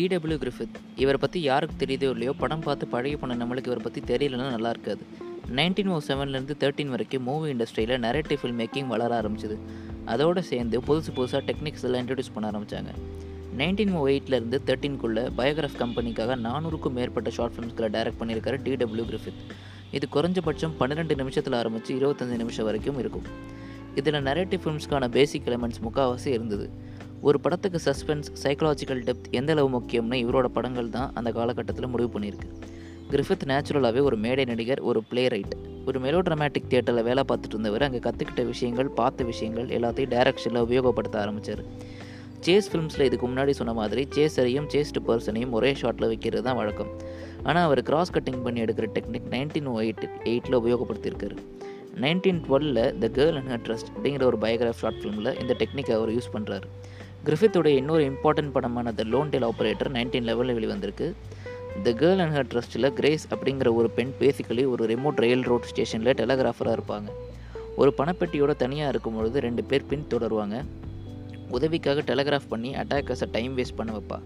[0.00, 4.46] DW Griffith இவரை பற்றி யாருக்கு தெரியுதோ இல்லையோ படம் பார்த்து பழைய பண்ண நம்மளுக்கு இவரை பற்றி தெரியலன்னா
[4.54, 5.02] நல்லா இருக்காது.
[5.58, 9.56] நைன்டீன் ஓ செவன்லேருந்து தேர்ட்டின் வரைக்கும் மூவி இண்டஸ்ட்ரியில் நரேட்டிவ் ஃபில்ம் மேக்கிங் வளர ஆரம்பிச்சிது.
[10.12, 12.92] அதோடு சேர்ந்து புதுசு புதுசாக டெக்னிக்ஸ் எல்லாம் இன்ட்ரடியூஸ் பண்ண ஆரம்பித்தாங்க
[13.60, 19.40] நைன்டீன் ஓ oh எயிட்லேருந்து தேர்ட்டின்குள்ளே பயோகிராஃப் கம்பெனிக்காக நானூறுக்கும் மேற்பட்ட ஷார்ட் ஃபிலிம்ஸ்களை டைரக்ட் பண்ணியிருக்காரு டிடபிள்யூ கிரிஃபித்
[19.96, 23.26] இது குறைஞ்சபட்சம் பன்னிரெண்டு நிமிஷத்தில் ஆரம்பித்து இருபத்தஞ்சு நிமிஷம் வரைக்கும் இருக்கும்.
[24.00, 26.68] இதில் நரேட்டிவ் ஃபிலிம்ஸ்க்கான பேசிக் எலமெண்ட்ஸ் முக்கால்வாசி இருந்தது.
[27.28, 32.48] ஒரு படத்துக்கு சஸ்பென்ஸ் சைக்கலாஜிக்கல் டெப்த் எந்த அளவு முக்கியம்னு இவரோட படங்கள் தான் அந்த காலகட்டத்தில் முடிவு பண்ணியிருக்கு.
[33.10, 35.54] கிரிஃபித் நேச்சுரலாகவே ஒரு மேடை நடிகர் ஒரு பிளே ரைட்
[35.88, 41.16] ஒரு மெலோ ட்ராமேட்டிக் தியேட்டரில் வேலை பார்த்துட்டு இருந்தவர் அங்கே கற்றுக்கிட்ட விஷயங்கள் பார்த்த விஷயங்கள் எல்லாத்தையும் டைரக்ஷனில் உபயோகப்படுத்த
[41.24, 41.62] ஆரம்பித்தார்
[42.46, 46.92] சேஸ் ஃபிலிம்ஸில் இதுக்கு முன்னாடி சொன்ன மாதிரி சேஸரையும் சேஸ்டு பர்சனையும் ஒரே ஷாட்டில் வைக்கிறது தான் வழக்கம்.
[47.48, 51.36] ஆனால் அவர் கிராஸ் கட்டிங் பண்ணி எடுக்கிற டெக்னிக் நைன்டீன் எயிட் எயிட்டில் உபயோகப்படுத்தியிருக்காரு.
[52.04, 56.12] Nineteen டுவெலில் the girl and her trust அப்படிங்கிற ஒரு பயோகிராஃப் ஷார்ட் ஃபிலிமில் இந்த டெக்னிக்கை அவர்
[56.16, 56.68] யூஸ் பண்ணுறாரு
[57.24, 61.06] கிரிஃபித்துடைய இன்னொரு இம்பார்ட்டன்ட் படமான the Lonedale operator nineteen லெவலில் வெளிவந்திருக்கு.
[61.84, 66.12] த கேர்ள் அண்ட் ஹர் ட்ரஸ்ட்டில் கிரேஸ் அப்படிங்கிற ஒரு பெண் பேசிக்கலி ஒரு ரிமோட் ரயில் ரோட் ஸ்டேஷனில்
[66.20, 67.08] டெலகிராஃபராக இருப்பாங்க.
[67.80, 70.56] ஒரு பணப்பெட்டியோட தனியாக இருக்கும் பொழுது ரெண்டு பேர் பின் தொடருவாங்க.
[71.56, 74.18] உதவிக்காக டெலகிராஃப் பண்ணி அட்டாக்கர்ஸை டைம் வேஸ்ட் பண்ண வைப்பா.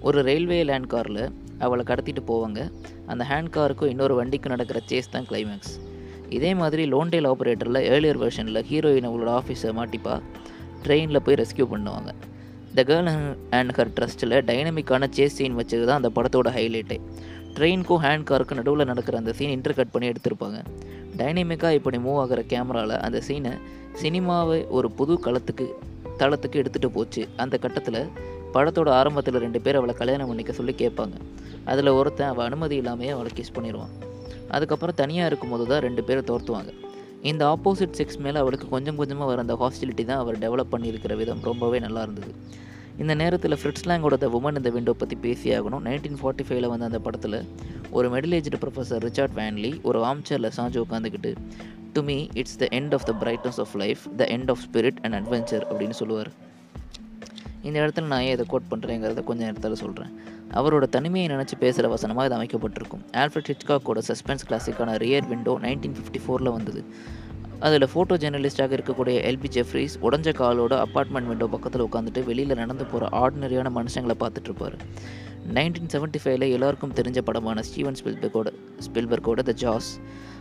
[0.00, 1.22] ஒரு ரயில்வே லேண்ட் காரில்
[1.66, 2.60] அவளை கடத்திட்டு போவாங்க.
[3.06, 5.72] அந்த ஹேண்ட் காருக்கும் இன்னொரு வண்டிக்கும் நடக்கிற சேஸ் தான் கிளைமேக்ஸ்
[6.38, 10.16] இதே மாதிரி லோன்டேல் ஆப்ரேட்டரில் ஏர்லியர் வெர்ஷனில் ஹீரோயின் அவளோட ஆஃபீஸை மாட்டிப்பா.
[10.84, 12.12] ட்ரெயினில் போய் ரெஸ்கியூ பண்ணுவாங்க.
[12.76, 13.08] த கேர்ள்
[13.56, 16.96] அண்ட் ஹர் ட்ரஸ்ட்டில் டைனமிக்கான சேஸ் சீன் வச்சது தான் அந்த படத்தோட ஹைலைட்டே
[17.56, 20.58] ட்ரெயினுக்கும் ஹேண்ட் காருக்கும் நடுவில் நடக்கிற அந்த சீன் இன்டர் கட் பண்ணி எடுத்திருப்பாங்க.
[21.18, 23.52] டைனமிக்காக இப்படி மூவ் ஆகிற கேமராவில் அந்த சீனை
[24.02, 25.66] சினிமாவை ஒரு புது களத்துக்கு
[26.20, 27.24] தளத்துக்கு எடுத்துகிட்டு போச்சு.
[27.44, 28.00] அந்த கட்டத்தில்
[28.54, 31.18] படத்தோட ஆரம்பத்தில் ரெண்டு பேர் அவளை கல்யாணம் பண்ணிக்க சொல்லி கேட்பாங்க.
[31.72, 33.92] அதில் ஒருத்தன் அவள் அனுமதி இல்லாமையே அவளை கிஸ் பண்ணிடுவான்
[34.56, 36.72] அதுக்கப்புறம் தனியாக இருக்கும்போது தான் ரெண்டு பேரும் தோர்த்துவாங்க.
[37.30, 41.42] இந்த ஆப்போசிட் செக்ஸ் மேலே அவளுக்கு கொஞ்சம் கொஞ்சமாக வர அந்த ஹாஸ்டிலிட்டி தான் அவர் டெவலப் பண்ணியிருக்கிற விதம்.
[41.50, 42.32] ரொம்பவே நல்லா இருந்தது.
[43.02, 47.38] இந்த நேரத்தில் ஃப்ரிட்ஸ்லாங்கோட த உமன் இந்த விண்டோ பற்றி பேசியாகணும் நைன்டீன் ஃபார்ட்டி ஃபைவ்ல வந்த அந்த படத்தில்
[47.90, 51.32] ஒரு middle aged professor Richard Wanley ஒரு ஆம்சேரில் சாஞ்சு உட்காந்துக்கிட்டு
[51.92, 55.16] to me it's the end of the brightness of life the end of spirit and
[55.20, 56.30] adventure அப்படின்னு சொல்லுவார்.
[57.62, 60.12] இந்த இடத்துல நான் ஏன் இதை கோட் பண்ணுறேங்கிறத கொஞ்சம் நேரத்தில் சொல்கிறேன்
[60.58, 63.02] அவரோட தனிமையை நினச்சி பேசுகிற வசனமாக இது அமைக்கப்பட்டிருக்கும்.
[63.22, 66.82] ஆல்ஃபர்ட் ஹிட்காக்கோட சஸ்பென்ஸ் கிளாசிக்கான ரியர் விண்டோ நைன்டீன் ஃபிஃப்டி ஃபோரில் வந்தது.
[67.66, 73.08] அதில் ஃபோட்டோ ஜேர்னலிஸ்டாக இருக்கக்கூடிய எல்பி ஜெஃப்ரிஸ் உடஞ்ச காலோட அப்பார்ட்மெண்ட் விண்டோ பக்கத்தில் உட்காந்துட்டு வெளியில் நடந்து போகிற
[73.20, 74.76] ஆர்டினரியான மனுஷங்களை பார்த்துட்ருப்பார்
[75.56, 78.48] நைன்டீன் செவன்ட்டி ஃபைவ்ல எல்லாருக்கும் தெரிஞ்ச படமான ஸ்டீவன் ஸ்பில்பர்கோட
[78.86, 79.90] ஸ்பில்பர்கோட த ஜாஸ்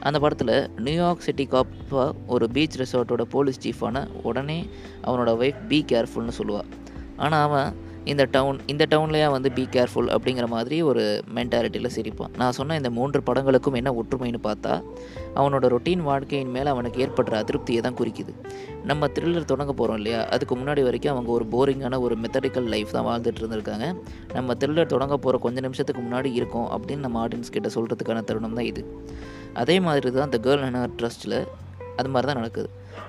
[0.00, 0.54] அந்த படத்தில்
[0.86, 4.58] நியூயார்க் சிட்டி காப்பாக ஒரு பீச் ரெசார்ட்டோட போலீஸ் சீஃபான உடனே
[5.04, 6.70] அவனோட ஒய்ஃப் பி கேர்ஃபுல்னு சொல்லுவாள்
[7.16, 7.68] ஆனால் அவன்
[8.10, 11.02] இந்த டவுன் இந்த டவுன்லேயே வந்து பி கேர்ஃபுல் அப்படிங்கிற மாதிரி ஒரு
[11.36, 12.32] மென்டாலிட்டியில் சிரிப்பான்.
[12.40, 14.72] நான் சொன்ன இந்த மூன்று படங்களுக்கும் என்ன ஒற்றுமைன்னு பார்த்தா
[15.40, 18.32] அவனோட ரொட்டீன் வாழ்க்கையின் மேலே அவனுக்கு ஏற்படுற அதிருப்தியை தான் குறிக்குது.
[18.90, 20.20] நம்ம த்ரில்லர் தொடங்க போகிறோம் இல்லையா?
[20.28, 23.86] அதுக்கு முன்னாடி வரைக்கும் அவங்க ஒரு போரிங்கான ஒரு மெத்தடிக்கல் லைஃப் தான் வாழ்ந்துட்டு இருந்திருக்காங்க.
[24.32, 28.64] நம்ம த்ரில்லர் தொடங்க போகிற கொஞ்ச நிமிஷத்துக்கு முன்னாடி இருக்கும் அப்படின்னு நம்ம ஆடியன்ஸ் கிட்ட சொல்கிறதுக்கான தருணம் தான்
[28.64, 28.84] இது.
[29.62, 31.38] அதே மாதிரி தான் இந்த கேர்ள் அண்ட் ட்ரஸ்ட்டில்
[31.96, 32.68] அது மாதிரி தான் நடக்குது.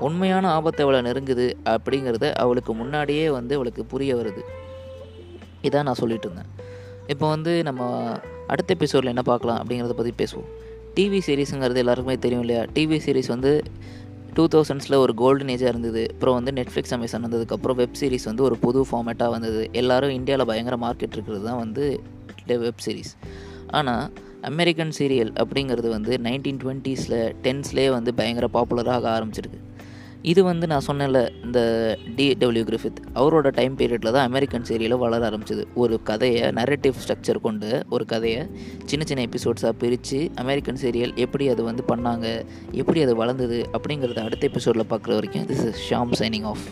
[0.00, 4.44] உண்மையான ஆபத்தை அவளை நெருங்குது அப்படிங்கிறத அவளுக்கு முன்னாடியே வந்து அவளுக்கு புரிய வருது.
[5.68, 6.50] இதான் நான் சொல்லிட்டு இருந்தேன்.
[7.12, 7.82] இப்போ வந்து நம்ம
[8.52, 10.48] அடுத்த எபிசோடில் என்ன பார்க்கலாம் அப்படிங்கிறத பற்றி பேசுவோம்.
[10.96, 12.62] டிவி சீரீஸுங்கிறது எல்லாருக்குமே தெரியும் இல்லையா?
[12.76, 13.52] டிவி சீரீஸ் வந்து
[14.36, 16.02] டூ தௌசண்ட்ஸில் ஒரு கோல்டன் ஏஜாக இருந்தது.
[16.12, 19.60] அப்புறம் வந்து நெட்ஃப்ளிக்ஸ் அமேசான் வந்ததுக்கப்புறம் வெப் சீரிஸ் வந்து ஒரு புது ஃபார்மேட்டாக வந்தது.
[19.80, 21.84] எல்லோரும் இந்தியாவில் பயங்கர மார்க்கெட் இருக்கிறது தான் வந்து
[22.64, 23.12] வெப் சீரிஸ்
[23.78, 24.06] ஆனால்
[24.50, 29.60] அமெரிக்கன் சீரியல் அப்படிங்கிறது வந்து நைன்டீன் டுவெண்ட்டீஸில் டென்ஸ்லேயே வந்து பயங்கர பாப்புலராக ஆரம்பிச்சிருக்கு.
[30.24, 31.60] இது வந்து நான் சொன்னேன்ல இந்த
[32.16, 35.64] டி டபிள்யூ கிரிஃபித் அவரோட டைம் பீரியடில் தான் அமெரிக்கன் சீரியலும் வளர ஆரம்பிச்சது.
[35.74, 38.46] ஒரு கதையை நரேட்டிவ் ஸ்ட்ரக்சர் கொண்டு ஒரு கதையை
[38.84, 44.46] சின்ன சின்ன எபிசோட்ஸாக பிரித்து அமெரிக்கன் சீரியல் எப்படி அது வந்து பண்ணாங்க எப்படி அது வளர்ந்தது அப்படிங்கிறத அடுத்த
[44.46, 46.64] எபிசோடில் பார்க்குற வரைக்கும் this is Sham signing off